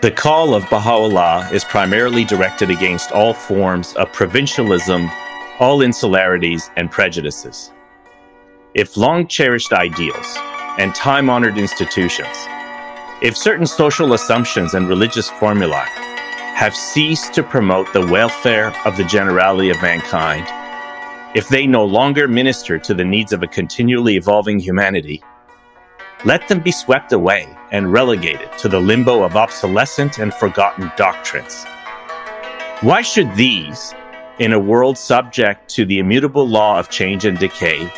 The 0.00 0.10
call 0.10 0.54
of 0.54 0.68
Baha'u'llah 0.70 1.50
is 1.52 1.64
primarily 1.64 2.24
directed 2.24 2.70
against 2.70 3.10
all 3.10 3.34
forms 3.34 3.94
of 3.94 4.12
provincialism, 4.12 5.10
all 5.58 5.80
insularities, 5.80 6.70
and 6.76 6.90
prejudices. 6.90 7.72
If 8.78 8.96
long 8.96 9.26
cherished 9.26 9.72
ideals 9.72 10.36
and 10.78 10.94
time 10.94 11.28
honored 11.28 11.58
institutions, 11.58 12.46
if 13.20 13.36
certain 13.36 13.66
social 13.66 14.12
assumptions 14.12 14.74
and 14.74 14.88
religious 14.88 15.28
formulae 15.28 15.84
have 16.54 16.76
ceased 16.76 17.34
to 17.34 17.42
promote 17.42 17.92
the 17.92 18.06
welfare 18.06 18.72
of 18.86 18.96
the 18.96 19.02
generality 19.02 19.70
of 19.70 19.82
mankind, 19.82 20.46
if 21.36 21.48
they 21.48 21.66
no 21.66 21.84
longer 21.84 22.28
minister 22.28 22.78
to 22.78 22.94
the 22.94 23.04
needs 23.04 23.32
of 23.32 23.42
a 23.42 23.48
continually 23.48 24.14
evolving 24.14 24.60
humanity, 24.60 25.24
let 26.24 26.46
them 26.46 26.60
be 26.60 26.70
swept 26.70 27.12
away 27.12 27.48
and 27.72 27.92
relegated 27.92 28.48
to 28.58 28.68
the 28.68 28.78
limbo 28.78 29.24
of 29.24 29.34
obsolescent 29.34 30.20
and 30.20 30.32
forgotten 30.32 30.92
doctrines. 30.96 31.64
Why 32.82 33.02
should 33.02 33.34
these, 33.34 33.92
in 34.38 34.52
a 34.52 34.60
world 34.60 34.96
subject 34.96 35.68
to 35.70 35.84
the 35.84 35.98
immutable 35.98 36.46
law 36.46 36.78
of 36.78 36.90
change 36.90 37.24
and 37.24 37.36
decay, 37.36 37.92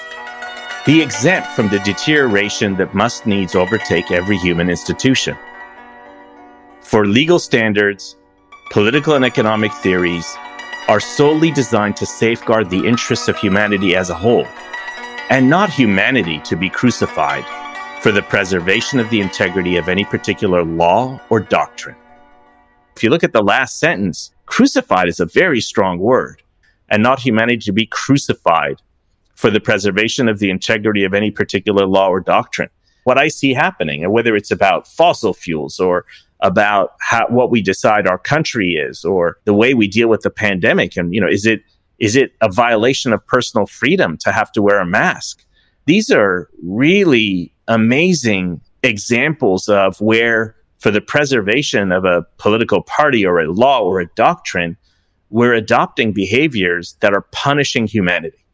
be 0.87 1.02
exempt 1.02 1.50
from 1.52 1.68
the 1.68 1.78
deterioration 1.80 2.75
that 2.76 2.94
must 2.94 3.26
needs 3.26 3.54
overtake 3.54 4.10
every 4.10 4.38
human 4.38 4.70
institution? 4.70 5.37
For 6.80 7.06
legal 7.06 7.38
standards, 7.38 8.16
political 8.70 9.14
and 9.14 9.25
economic 9.25 9.72
theories 9.75 10.37
are 10.88 11.00
solely 11.00 11.50
designed 11.50 11.96
to 11.96 12.06
safeguard 12.06 12.70
the 12.70 12.87
interests 12.87 13.28
of 13.28 13.37
humanity 13.37 13.94
as 13.94 14.10
a 14.10 14.14
whole, 14.14 14.46
and 15.28 15.49
not 15.49 15.70
humanity 15.70 16.40
to 16.40 16.56
be 16.56 16.70
crucified 16.70 17.44
for 18.00 18.10
the 18.10 18.22
preservation 18.22 18.99
of 18.99 19.10
the 19.10 19.20
integrity 19.20 19.76
of 19.76 19.88
any 19.88 20.04
particular 20.04 20.64
law 20.64 21.20
or 21.28 21.40
doctrine. 21.40 21.96
If 22.96 23.04
you 23.04 23.10
look 23.10 23.22
at 23.22 23.32
the 23.32 23.42
last 23.42 23.78
sentence, 23.78 24.32
crucified 24.46 25.08
is 25.08 25.20
a 25.20 25.26
very 25.26 25.60
strong 25.60 25.99
word, 25.99 26.42
and 26.88 27.02
not 27.02 27.20
humanity 27.20 27.58
to 27.58 27.72
be 27.72 27.87
crucified 27.87 28.80
for 29.40 29.50
the 29.50 29.61
preservation 29.61 30.28
of 30.28 30.38
the 30.38 30.50
integrity 30.50 31.02
of 31.02 31.14
any 31.14 31.30
particular 31.30 31.87
law 31.87 32.09
or 32.09 32.20
doctrine. 32.20 32.68
What 33.04 33.16
I 33.16 33.28
see 33.28 33.54
happening, 33.54 34.04
and 34.04 34.12
whether 34.12 34.37
it's 34.37 34.50
about 34.50 34.87
fossil 34.87 35.32
fuels 35.32 35.80
or 35.80 36.04
about 36.40 36.92
how, 37.00 37.26
what 37.28 37.50
we 37.50 37.62
decide 37.62 38.06
our 38.06 38.18
country 38.18 38.75
is, 38.75 39.02
or 39.02 39.38
the 39.47 39.54
way 39.54 39.73
we 39.73 39.88
deal 39.88 40.09
with 40.09 40.20
the 40.20 40.30
pandemic, 40.30 40.94
and 40.94 41.14
you 41.14 41.20
know, 41.23 41.26
is 41.26 41.47
it 41.47 41.62
is 41.99 42.16
it 42.16 42.32
a 42.42 42.50
violation 42.50 43.14
of 43.14 43.26
personal 43.26 43.66
freedom 43.66 44.18
to 44.18 44.30
have 44.30 44.52
to 44.52 44.61
wear 44.61 44.78
a 44.78 44.87
mask? 44.87 45.42
These 45.87 46.11
are 46.11 46.50
really 46.62 47.54
amazing 47.66 48.61
examples 48.82 49.68
of 49.68 49.99
where, 50.02 50.54
for 50.78 50.90
the 50.90 51.00
preservation 51.00 51.92
of 51.92 52.04
a 52.04 52.26
political 52.37 52.82
party 52.82 53.25
or 53.25 53.40
a 53.40 53.50
law 53.50 53.80
or 53.80 54.00
a 54.00 54.06
doctrine, 54.16 54.76
we're 55.30 55.54
adopting 55.54 56.12
behaviors 56.12 56.97
that 57.00 57.14
are 57.14 57.23
punishing 57.32 57.87
humanity. 57.87 58.44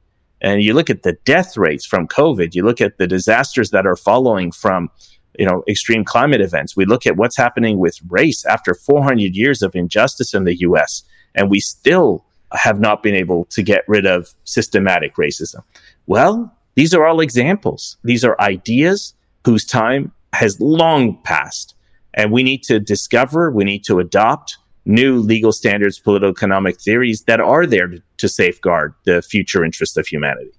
And 0.46 0.62
you 0.62 0.74
look 0.74 0.88
at 0.88 1.02
the 1.02 1.14
death 1.24 1.56
rates 1.56 1.84
from 1.84 2.06
COVID, 2.06 2.54
you 2.54 2.64
look 2.64 2.80
at 2.80 2.98
the 2.98 3.08
disasters 3.08 3.70
that 3.70 3.84
are 3.84 3.96
following 3.96 4.52
from 4.52 4.90
you 5.36 5.44
know 5.44 5.64
extreme 5.68 6.04
climate 6.04 6.40
events. 6.40 6.76
We 6.76 6.84
look 6.84 7.04
at 7.04 7.16
what's 7.16 7.36
happening 7.36 7.78
with 7.78 7.98
race 8.08 8.44
after 8.46 8.72
400 8.72 9.34
years 9.34 9.60
of 9.60 9.74
injustice 9.74 10.34
in 10.34 10.44
the 10.44 10.54
US 10.60 11.02
and 11.34 11.50
we 11.50 11.58
still 11.58 12.24
have 12.52 12.78
not 12.78 13.02
been 13.02 13.16
able 13.16 13.46
to 13.46 13.60
get 13.60 13.82
rid 13.88 14.06
of 14.06 14.32
systematic 14.44 15.16
racism. 15.16 15.62
Well, 16.06 16.56
these 16.76 16.94
are 16.94 17.04
all 17.04 17.20
examples. 17.20 17.96
These 18.04 18.24
are 18.24 18.40
ideas 18.40 19.14
whose 19.44 19.64
time 19.64 20.12
has 20.32 20.60
long 20.60 21.20
passed. 21.24 21.74
And 22.14 22.30
we 22.30 22.44
need 22.44 22.62
to 22.64 22.78
discover, 22.78 23.50
we 23.50 23.64
need 23.64 23.84
to 23.86 23.98
adopt 23.98 24.58
new 24.86 25.18
legal 25.18 25.52
standards, 25.52 25.98
political 25.98 26.30
economic 26.30 26.80
theories 26.80 27.24
that 27.24 27.40
are 27.40 27.66
there 27.66 27.88
to, 27.88 28.02
to 28.18 28.28
safeguard 28.28 28.94
the 29.04 29.20
future 29.20 29.64
interests 29.64 29.96
of 29.96 30.06
humanity. 30.06 30.52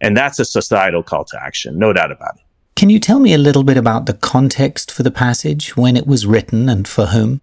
And 0.00 0.16
that's 0.16 0.38
a 0.38 0.44
societal 0.44 1.02
call 1.02 1.24
to 1.26 1.42
action, 1.42 1.78
no 1.78 1.92
doubt 1.92 2.10
about 2.10 2.36
it. 2.36 2.42
Can 2.74 2.88
you 2.90 2.98
tell 2.98 3.20
me 3.20 3.34
a 3.34 3.38
little 3.38 3.62
bit 3.62 3.76
about 3.76 4.06
the 4.06 4.14
context 4.14 4.90
for 4.90 5.02
the 5.02 5.10
passage, 5.10 5.76
when 5.76 5.96
it 5.96 6.06
was 6.06 6.26
written, 6.26 6.68
and 6.68 6.88
for 6.88 7.06
whom? 7.06 7.40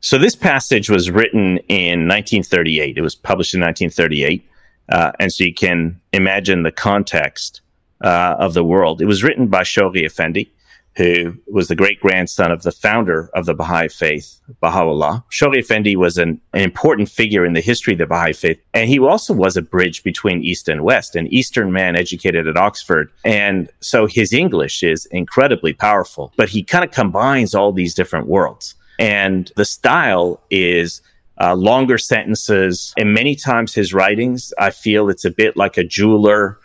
So, 0.00 0.18
this 0.18 0.36
passage 0.36 0.88
was 0.88 1.10
written 1.10 1.58
in 1.68 2.08
1938. 2.08 2.96
It 2.96 3.02
was 3.02 3.14
published 3.14 3.54
in 3.54 3.60
1938. 3.60 4.48
Uh, 4.88 5.12
and 5.18 5.32
so 5.32 5.44
you 5.44 5.54
can 5.54 6.00
imagine 6.12 6.62
the 6.62 6.72
context 6.72 7.60
uh, 8.02 8.36
of 8.38 8.54
the 8.54 8.64
world. 8.64 9.00
It 9.00 9.06
was 9.06 9.22
written 9.22 9.46
by 9.46 9.62
Shoghi 9.62 10.04
Effendi, 10.04 10.50
who 10.96 11.34
was 11.46 11.68
the 11.68 11.74
great 11.74 12.00
grandson 12.00 12.50
of 12.50 12.62
the 12.62 12.72
founder 12.72 13.30
of 13.34 13.46
the 13.46 13.54
Baha'i 13.54 13.88
faith, 13.88 14.40
Baha'u'llah. 14.60 15.24
Shoghi 15.30 15.58
Effendi 15.58 15.96
was 15.96 16.18
an, 16.18 16.40
an, 16.52 16.60
important 16.60 17.08
figure 17.08 17.46
in 17.46 17.54
the 17.54 17.60
history 17.60 17.94
of 17.94 17.98
the 17.98 18.06
Baha'i 18.06 18.32
faith, 18.32 18.60
and 18.74 18.88
he 18.88 18.98
also 18.98 19.32
was 19.32 19.56
a 19.56 19.62
bridge 19.62 20.02
between 20.02 20.42
East 20.42 20.68
and 20.68 20.84
West, 20.84 21.16
an 21.16 21.26
Eastern 21.28 21.72
man 21.72 21.96
educated 21.96 22.46
at 22.46 22.56
Oxford. 22.56 23.10
And 23.24 23.70
so 23.80 24.06
his 24.06 24.32
English 24.32 24.82
is 24.82 25.06
incredibly 25.06 25.72
powerful, 25.72 26.32
but 26.36 26.50
he 26.50 26.62
kind 26.62 26.84
of 26.84 26.90
combines 26.90 27.54
all 27.54 27.72
these 27.72 27.94
different 27.94 28.26
worlds. 28.26 28.74
And 28.98 29.50
the 29.56 29.64
style 29.64 30.40
is 30.50 31.00
uh, 31.40 31.54
longer 31.54 31.98
sentences. 31.98 32.92
And 32.96 33.14
many 33.14 33.34
times 33.34 33.74
his 33.74 33.92
writings, 33.92 34.52
I 34.58 34.70
feel 34.70 35.08
it's 35.08 35.24
a 35.24 35.30
bit 35.30 35.56
like 35.56 35.76
a 35.76 35.84
jeweler 35.84 36.58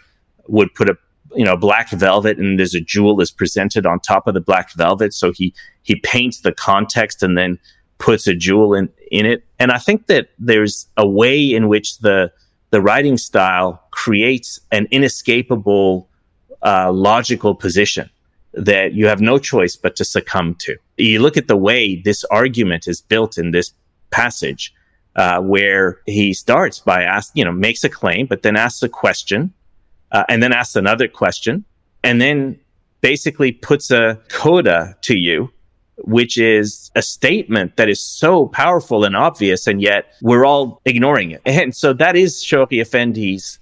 would 0.47 0.73
put 0.73 0.89
a 0.89 0.97
you 1.37 1.45
know 1.45 1.55
black 1.55 1.89
velvet 1.91 2.37
and 2.37 2.59
there's 2.59 2.75
a 2.75 2.81
jewel 2.81 3.21
is 3.21 3.31
presented 3.31 3.85
on 3.85 3.99
top 3.99 4.27
of 4.27 4.33
the 4.33 4.41
black 4.41 4.73
velvet. 4.73 5.13
So 5.13 5.31
he 5.31 5.53
he 5.83 5.95
paints 5.97 6.41
the 6.41 6.51
context 6.51 7.23
and 7.23 7.37
then 7.37 7.59
puts 7.99 8.27
a 8.27 8.35
jewel 8.35 8.73
in 8.73 8.89
in 9.11 9.25
it. 9.25 9.43
And 9.59 9.71
i 9.71 9.77
think 9.77 10.07
that 10.07 10.29
there's 10.37 10.87
a 10.97 11.07
way 11.07 11.53
in 11.53 11.67
which 11.67 11.99
the 11.99 12.31
the 12.71 12.81
writing 12.81 13.17
style 13.17 13.81
creates 13.91 14.59
an 14.71 14.87
inescapable 14.91 16.09
uh, 16.61 16.91
logical 16.91 17.55
position 17.55 18.09
that 18.53 18.93
you 18.93 19.07
have 19.07 19.21
no 19.21 19.37
choice 19.37 19.75
but 19.75 19.95
to 19.95 20.03
succumb 20.03 20.55
to. 20.55 20.75
You 20.97 21.21
look 21.21 21.37
at 21.37 21.47
the 21.47 21.55
way 21.55 22.01
this 22.03 22.23
argument 22.25 22.87
is 22.87 23.01
built 23.01 23.37
in 23.37 23.51
this 23.51 23.71
passage 24.09 24.73
uh, 25.15 25.41
where 25.41 25.99
he 26.05 26.33
starts 26.33 26.79
by 26.79 27.03
asking 27.03 27.39
you 27.39 27.45
know 27.45 27.51
makes 27.51 27.83
a 27.83 27.89
claim 27.89 28.27
but 28.27 28.43
then 28.43 28.55
asks 28.55 28.83
a 28.83 28.89
question 28.89 29.53
uh, 30.11 30.23
and 30.29 30.41
then 30.41 30.53
asks 30.53 30.75
another 30.75 31.07
question, 31.07 31.65
and 32.03 32.21
then 32.21 32.59
basically 33.01 33.51
puts 33.51 33.91
a 33.91 34.19
coda 34.29 34.95
to 35.01 35.17
you, 35.17 35.51
which 35.99 36.37
is 36.37 36.91
a 36.95 37.01
statement 37.01 37.75
that 37.77 37.89
is 37.89 37.99
so 37.99 38.47
powerful 38.47 39.03
and 39.03 39.15
obvious, 39.15 39.67
and 39.67 39.81
yet 39.81 40.13
we're 40.21 40.45
all 40.45 40.81
ignoring 40.85 41.31
it. 41.31 41.41
And 41.45 41.75
so 41.75 41.93
that 41.93 42.15
is 42.15 42.35
Shoghi 42.35 42.81
Effendi's 42.81 43.59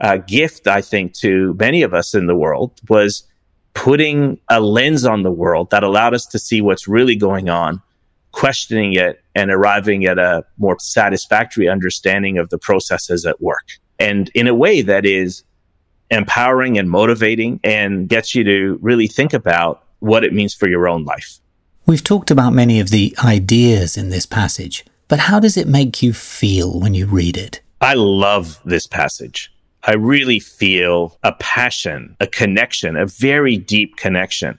uh, 0.00 0.18
gift, 0.18 0.66
I 0.66 0.80
think, 0.80 1.14
to 1.14 1.54
many 1.58 1.82
of 1.82 1.94
us 1.94 2.14
in 2.14 2.26
the 2.26 2.36
world 2.36 2.72
was 2.88 3.24
putting 3.74 4.38
a 4.48 4.60
lens 4.60 5.04
on 5.04 5.22
the 5.22 5.30
world 5.30 5.70
that 5.70 5.82
allowed 5.82 6.14
us 6.14 6.26
to 6.26 6.38
see 6.38 6.60
what's 6.60 6.88
really 6.88 7.16
going 7.16 7.48
on, 7.48 7.80
questioning 8.32 8.94
it, 8.94 9.22
and 9.34 9.50
arriving 9.50 10.04
at 10.04 10.18
a 10.18 10.44
more 10.58 10.76
satisfactory 10.80 11.68
understanding 11.68 12.38
of 12.38 12.48
the 12.50 12.58
processes 12.58 13.24
at 13.24 13.40
work. 13.40 13.78
And 13.98 14.30
in 14.34 14.46
a 14.46 14.54
way 14.54 14.82
that 14.82 15.06
is 15.06 15.44
empowering 16.10 16.78
and 16.78 16.90
motivating 16.90 17.60
and 17.62 18.08
gets 18.08 18.34
you 18.34 18.44
to 18.44 18.78
really 18.80 19.06
think 19.06 19.32
about 19.32 19.84
what 20.00 20.24
it 20.24 20.32
means 20.32 20.54
for 20.54 20.68
your 20.68 20.88
own 20.88 21.04
life. 21.04 21.38
We've 21.86 22.04
talked 22.04 22.30
about 22.30 22.52
many 22.52 22.80
of 22.80 22.90
the 22.90 23.16
ideas 23.24 23.96
in 23.96 24.10
this 24.10 24.26
passage, 24.26 24.84
but 25.08 25.20
how 25.20 25.40
does 25.40 25.56
it 25.56 25.66
make 25.66 26.02
you 26.02 26.12
feel 26.12 26.78
when 26.78 26.94
you 26.94 27.06
read 27.06 27.36
it? 27.36 27.62
I 27.80 27.94
love 27.94 28.60
this 28.64 28.86
passage. 28.86 29.52
I 29.84 29.94
really 29.94 30.38
feel 30.38 31.18
a 31.22 31.32
passion, 31.32 32.16
a 32.20 32.26
connection, 32.26 32.96
a 32.96 33.06
very 33.06 33.56
deep 33.56 33.96
connection. 33.96 34.58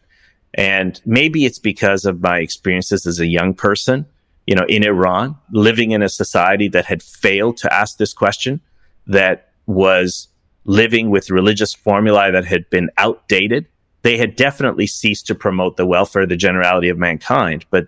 And 0.56 1.00
maybe 1.06 1.46
it's 1.46 1.60
because 1.60 2.06
of 2.06 2.22
my 2.22 2.40
experiences 2.40 3.06
as 3.06 3.20
a 3.20 3.28
young 3.28 3.54
person, 3.54 4.08
you 4.48 4.56
know, 4.56 4.66
in 4.68 4.84
Iran, 4.84 5.36
living 5.52 5.92
in 5.92 6.02
a 6.02 6.10
society 6.10 6.68
that 6.70 6.86
had 6.86 7.04
failed 7.04 7.58
to 7.58 7.72
ask 7.72 7.98
this 7.98 8.14
question 8.14 8.62
that 9.06 9.52
was 9.68 10.30
living 10.70 11.10
with 11.10 11.32
religious 11.32 11.74
formulae 11.74 12.30
that 12.30 12.46
had 12.46 12.70
been 12.70 12.92
outdated. 12.98 13.66
They 14.04 14.18
had 14.20 14.36
definitely 14.36 14.86
ceased 14.86 15.26
to 15.26 15.34
promote 15.36 15.78
the 15.78 15.86
welfare, 15.86 16.22
of 16.22 16.30
the 16.30 16.36
generality 16.38 16.90
of 16.90 16.98
mankind, 16.98 17.66
but 17.72 17.88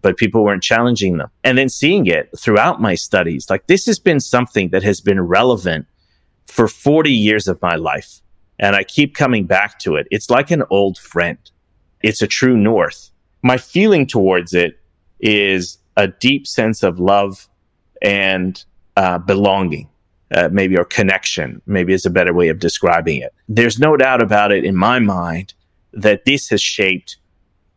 but 0.00 0.16
people 0.16 0.44
weren't 0.44 0.62
challenging 0.62 1.16
them. 1.16 1.30
And 1.44 1.56
then 1.56 1.68
seeing 1.68 2.06
it 2.06 2.28
throughout 2.38 2.80
my 2.80 2.94
studies, 2.94 3.48
like 3.48 3.66
this 3.68 3.86
has 3.86 3.98
been 3.98 4.20
something 4.20 4.70
that 4.70 4.82
has 4.82 5.00
been 5.00 5.20
relevant 5.20 5.86
for 6.46 6.68
40 6.68 7.10
years 7.10 7.48
of 7.48 7.60
my 7.62 7.76
life. 7.76 8.20
And 8.58 8.76
I 8.76 8.84
keep 8.84 9.14
coming 9.14 9.46
back 9.46 9.78
to 9.80 9.96
it. 9.96 10.06
It's 10.10 10.28
like 10.28 10.50
an 10.50 10.62
old 10.68 10.98
friend. 10.98 11.38
It's 12.02 12.20
a 12.20 12.26
true 12.26 12.56
north. 12.56 13.10
My 13.42 13.56
feeling 13.56 14.06
towards 14.06 14.52
it 14.52 14.78
is 15.20 15.78
a 15.96 16.08
deep 16.08 16.46
sense 16.46 16.82
of 16.82 17.00
love 17.00 17.48
and 18.02 18.62
uh, 18.96 19.18
belonging, 19.18 19.88
uh, 20.32 20.48
maybe, 20.52 20.76
or 20.76 20.84
connection, 20.84 21.60
maybe 21.66 21.92
is 21.92 22.06
a 22.06 22.10
better 22.10 22.32
way 22.32 22.48
of 22.48 22.58
describing 22.58 23.20
it. 23.20 23.34
There's 23.48 23.78
no 23.78 23.96
doubt 23.96 24.22
about 24.22 24.52
it 24.52 24.64
in 24.64 24.76
my 24.76 24.98
mind 24.98 25.54
that 25.92 26.24
this 26.24 26.48
has 26.48 26.60
shaped 26.62 27.16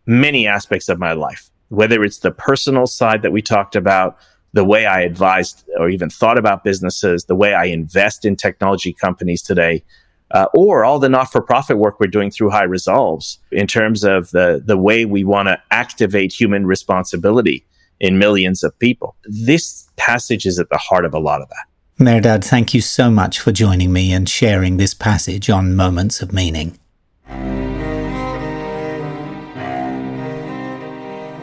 many 0.06 0.48
aspects 0.48 0.90
of 0.90 1.00
my 1.00 1.14
life 1.14 1.52
whether 1.70 2.04
it's 2.04 2.20
the 2.20 2.32
personal 2.32 2.88
side 2.88 3.22
that 3.22 3.32
we 3.32 3.42
talked 3.42 3.76
about, 3.76 4.18
the 4.54 4.64
way 4.64 4.86
I 4.86 5.02
advised 5.02 5.68
or 5.78 5.90
even 5.90 6.10
thought 6.10 6.38
about 6.38 6.64
businesses, 6.64 7.26
the 7.26 7.36
way 7.36 7.54
I 7.54 7.66
invest 7.66 8.26
in 8.26 8.36
technology 8.36 8.94
companies 8.94 9.42
today, 9.42 9.84
uh, 10.32 10.48
or 10.54 10.84
all 10.84 11.00
the 11.00 11.10
not-for-profit 11.10 11.78
work 11.78 12.00
we're 12.00 12.08
doing 12.08 12.32
through 12.32 12.50
High 12.50 12.64
Resolves 12.64 13.40
in 13.52 13.68
terms 13.68 14.04
of 14.04 14.32
the 14.32 14.62
the 14.66 14.78
way 14.78 15.06
we 15.06 15.24
want 15.24 15.48
to 15.48 15.62
activate 15.72 16.34
human 16.34 16.66
responsibility 16.66 17.66
in 18.00 18.18
millions 18.18 18.64
of 18.64 18.78
people. 18.80 19.16
This 19.24 19.90
passage 19.96 20.46
is 20.46 20.60
at 20.60 20.70
the 20.70 20.78
heart 20.78 21.06
of 21.06 21.14
a 21.14 21.20
lot 21.20 21.42
of 21.42 21.50
that. 21.50 21.66
Mehrdad, 22.00 22.44
thank 22.44 22.76
you 22.76 22.82
so 22.82 23.10
much 23.10 23.40
for 23.40 23.52
joining 23.52 23.92
me 23.92 24.14
and 24.14 24.30
sharing 24.30 24.78
this 24.78 24.94
passage 24.94 25.50
on 25.50 25.76
Moments 25.76 26.22
of 26.22 26.32
Meaning. 26.32 26.78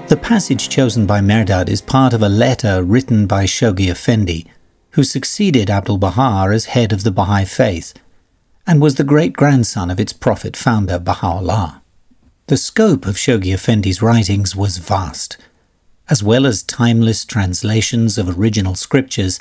The 0.06 0.20
passage 0.22 0.68
chosen 0.68 1.06
by 1.06 1.18
Mehrdad 1.20 1.68
is 1.68 1.82
part 1.82 2.12
of 2.12 2.22
a 2.22 2.28
letter 2.28 2.84
written 2.84 3.26
by 3.26 3.46
Shoghi 3.46 3.90
Effendi, 3.90 4.46
who 4.90 5.02
succeeded 5.02 5.70
Abdul 5.70 5.98
Baha 5.98 6.52
as 6.52 6.66
head 6.66 6.92
of 6.92 7.02
the 7.02 7.10
Baha'i 7.10 7.44
faith 7.44 7.92
and 8.64 8.80
was 8.80 8.94
the 8.94 9.02
great 9.02 9.32
grandson 9.32 9.90
of 9.90 9.98
its 9.98 10.12
prophet 10.12 10.56
founder 10.56 11.00
Baha'u'llah. 11.00 11.82
The 12.46 12.56
scope 12.56 13.06
of 13.06 13.16
Shoghi 13.16 13.52
Effendi's 13.52 14.00
writings 14.00 14.54
was 14.54 14.76
vast. 14.76 15.36
As 16.08 16.22
well 16.22 16.46
as 16.46 16.62
timeless 16.62 17.24
translations 17.24 18.18
of 18.18 18.38
original 18.38 18.76
scriptures, 18.76 19.40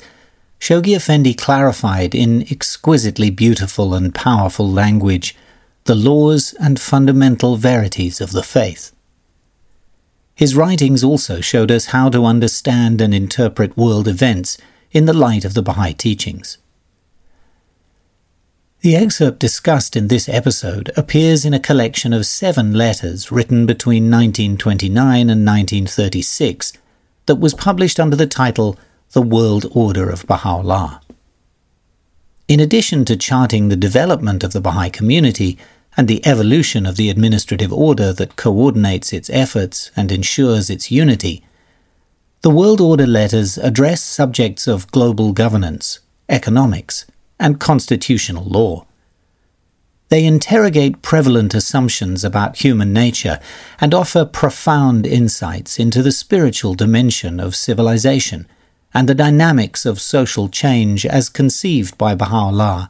Shoghi 0.64 0.96
Effendi 0.96 1.34
clarified 1.34 2.14
in 2.14 2.40
exquisitely 2.50 3.28
beautiful 3.28 3.92
and 3.92 4.14
powerful 4.14 4.66
language 4.66 5.36
the 5.84 5.94
laws 5.94 6.54
and 6.54 6.80
fundamental 6.80 7.56
verities 7.56 8.18
of 8.18 8.32
the 8.32 8.42
faith. 8.42 8.90
His 10.34 10.56
writings 10.56 11.04
also 11.04 11.42
showed 11.42 11.70
us 11.70 11.92
how 11.92 12.08
to 12.08 12.24
understand 12.24 13.02
and 13.02 13.12
interpret 13.12 13.76
world 13.76 14.08
events 14.08 14.56
in 14.90 15.04
the 15.04 15.12
light 15.12 15.44
of 15.44 15.52
the 15.52 15.60
Baha'i 15.60 15.92
teachings. 15.92 16.56
The 18.80 18.96
excerpt 18.96 19.40
discussed 19.40 19.96
in 19.96 20.08
this 20.08 20.30
episode 20.30 20.90
appears 20.96 21.44
in 21.44 21.52
a 21.52 21.60
collection 21.60 22.14
of 22.14 22.24
seven 22.24 22.72
letters 22.72 23.30
written 23.30 23.66
between 23.66 24.04
1929 24.04 25.28
and 25.28 25.44
1936 25.44 26.72
that 27.26 27.34
was 27.34 27.52
published 27.52 28.00
under 28.00 28.16
the 28.16 28.26
title 28.26 28.78
The 29.12 29.22
World 29.22 29.66
Order 29.72 30.10
of 30.10 30.26
Baha'u'llah. 30.26 31.00
In 32.48 32.60
addition 32.60 33.04
to 33.04 33.16
charting 33.16 33.68
the 33.68 33.76
development 33.76 34.42
of 34.42 34.52
the 34.52 34.60
Baha'i 34.60 34.90
community, 34.90 35.58
and 35.96 36.08
the 36.08 36.24
evolution 36.26 36.86
of 36.86 36.96
the 36.96 37.10
administrative 37.10 37.72
order 37.72 38.12
that 38.12 38.36
coordinates 38.36 39.12
its 39.12 39.30
efforts 39.30 39.90
and 39.96 40.10
ensures 40.10 40.70
its 40.70 40.90
unity, 40.90 41.44
the 42.42 42.50
World 42.50 42.80
Order 42.80 43.06
letters 43.06 43.56
address 43.56 44.02
subjects 44.02 44.66
of 44.66 44.90
global 44.90 45.32
governance, 45.32 46.00
economics, 46.28 47.06
and 47.40 47.60
constitutional 47.60 48.44
law. 48.44 48.86
They 50.10 50.26
interrogate 50.26 51.00
prevalent 51.00 51.54
assumptions 51.54 52.22
about 52.22 52.58
human 52.58 52.92
nature 52.92 53.40
and 53.80 53.94
offer 53.94 54.24
profound 54.24 55.06
insights 55.06 55.78
into 55.78 56.02
the 56.02 56.12
spiritual 56.12 56.74
dimension 56.74 57.40
of 57.40 57.56
civilization 57.56 58.46
and 58.94 59.08
the 59.08 59.14
dynamics 59.14 59.84
of 59.84 60.00
social 60.00 60.48
change 60.48 61.04
as 61.04 61.28
conceived 61.28 61.98
by 61.98 62.14
Baha'u'llah, 62.14 62.88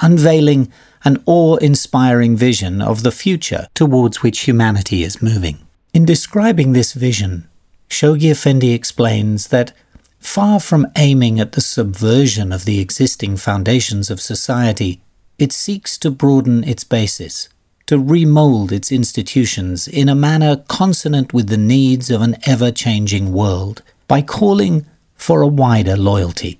unveiling 0.00 0.70
an 1.04 1.22
awe 1.26 1.56
inspiring 1.56 2.36
vision 2.36 2.82
of 2.82 3.02
the 3.02 3.10
future 3.10 3.66
towards 3.74 4.22
which 4.22 4.40
humanity 4.40 5.02
is 5.02 5.22
moving. 5.22 5.58
In 5.94 6.04
describing 6.04 6.72
this 6.72 6.92
vision, 6.92 7.48
Shoghi 7.88 8.30
Effendi 8.30 8.72
explains 8.72 9.48
that 9.48 9.72
far 10.18 10.60
from 10.60 10.86
aiming 10.96 11.40
at 11.40 11.52
the 11.52 11.60
subversion 11.60 12.52
of 12.52 12.64
the 12.64 12.80
existing 12.80 13.36
foundations 13.36 14.10
of 14.10 14.20
society, 14.20 15.02
it 15.38 15.52
seeks 15.52 15.98
to 15.98 16.10
broaden 16.10 16.62
its 16.64 16.84
basis, 16.84 17.48
to 17.86 17.98
remold 17.98 18.70
its 18.70 18.92
institutions 18.92 19.88
in 19.88 20.08
a 20.08 20.14
manner 20.14 20.56
consonant 20.68 21.34
with 21.34 21.48
the 21.48 21.56
needs 21.56 22.10
of 22.10 22.22
an 22.22 22.36
ever 22.46 22.70
changing 22.70 23.32
world 23.32 23.82
by 24.06 24.22
calling 24.22 24.86
for 25.22 25.40
a 25.40 25.46
wider 25.46 25.96
loyalty 25.96 26.58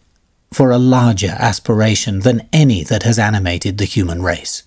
for 0.52 0.70
a 0.70 0.78
larger 0.78 1.34
aspiration 1.38 2.20
than 2.20 2.48
any 2.52 2.84
that 2.84 3.02
has 3.02 3.18
animated 3.18 3.78
the 3.78 3.84
human 3.84 4.22
race. 4.22 4.64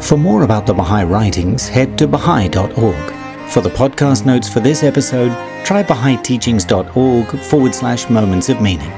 For 0.00 0.16
more 0.16 0.42
about 0.42 0.66
the 0.66 0.74
Baha'i 0.74 1.04
writings, 1.04 1.68
head 1.68 1.96
to 1.98 2.08
Baha'i.org. 2.08 3.50
For 3.50 3.60
the 3.60 3.70
podcast 3.70 4.26
notes 4.26 4.52
for 4.52 4.60
this 4.60 4.82
episode, 4.82 5.30
try 5.64 5.82
Baha'iTeachings.org 5.82 7.26
forward 7.40 7.74
slash 7.74 8.08
moments 8.10 8.48
of 8.48 8.60
meaning. 8.60 8.90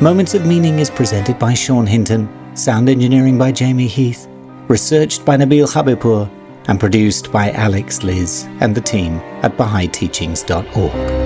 Moments 0.00 0.34
of 0.34 0.46
Meaning 0.46 0.80
is 0.80 0.90
presented 0.90 1.38
by 1.38 1.54
Sean 1.54 1.86
Hinton, 1.86 2.28
sound 2.56 2.88
engineering 2.88 3.38
by 3.38 3.52
Jamie 3.52 3.86
Heath, 3.86 4.26
researched 4.68 5.24
by 5.24 5.36
Nabil 5.36 5.72
Habibpour, 5.72 6.28
and 6.66 6.80
produced 6.80 7.30
by 7.30 7.50
Alex 7.52 8.02
Liz 8.02 8.44
and 8.60 8.74
the 8.74 8.80
team 8.80 9.18
at 9.42 9.56
Baha'iTeachings.org. 9.56 11.23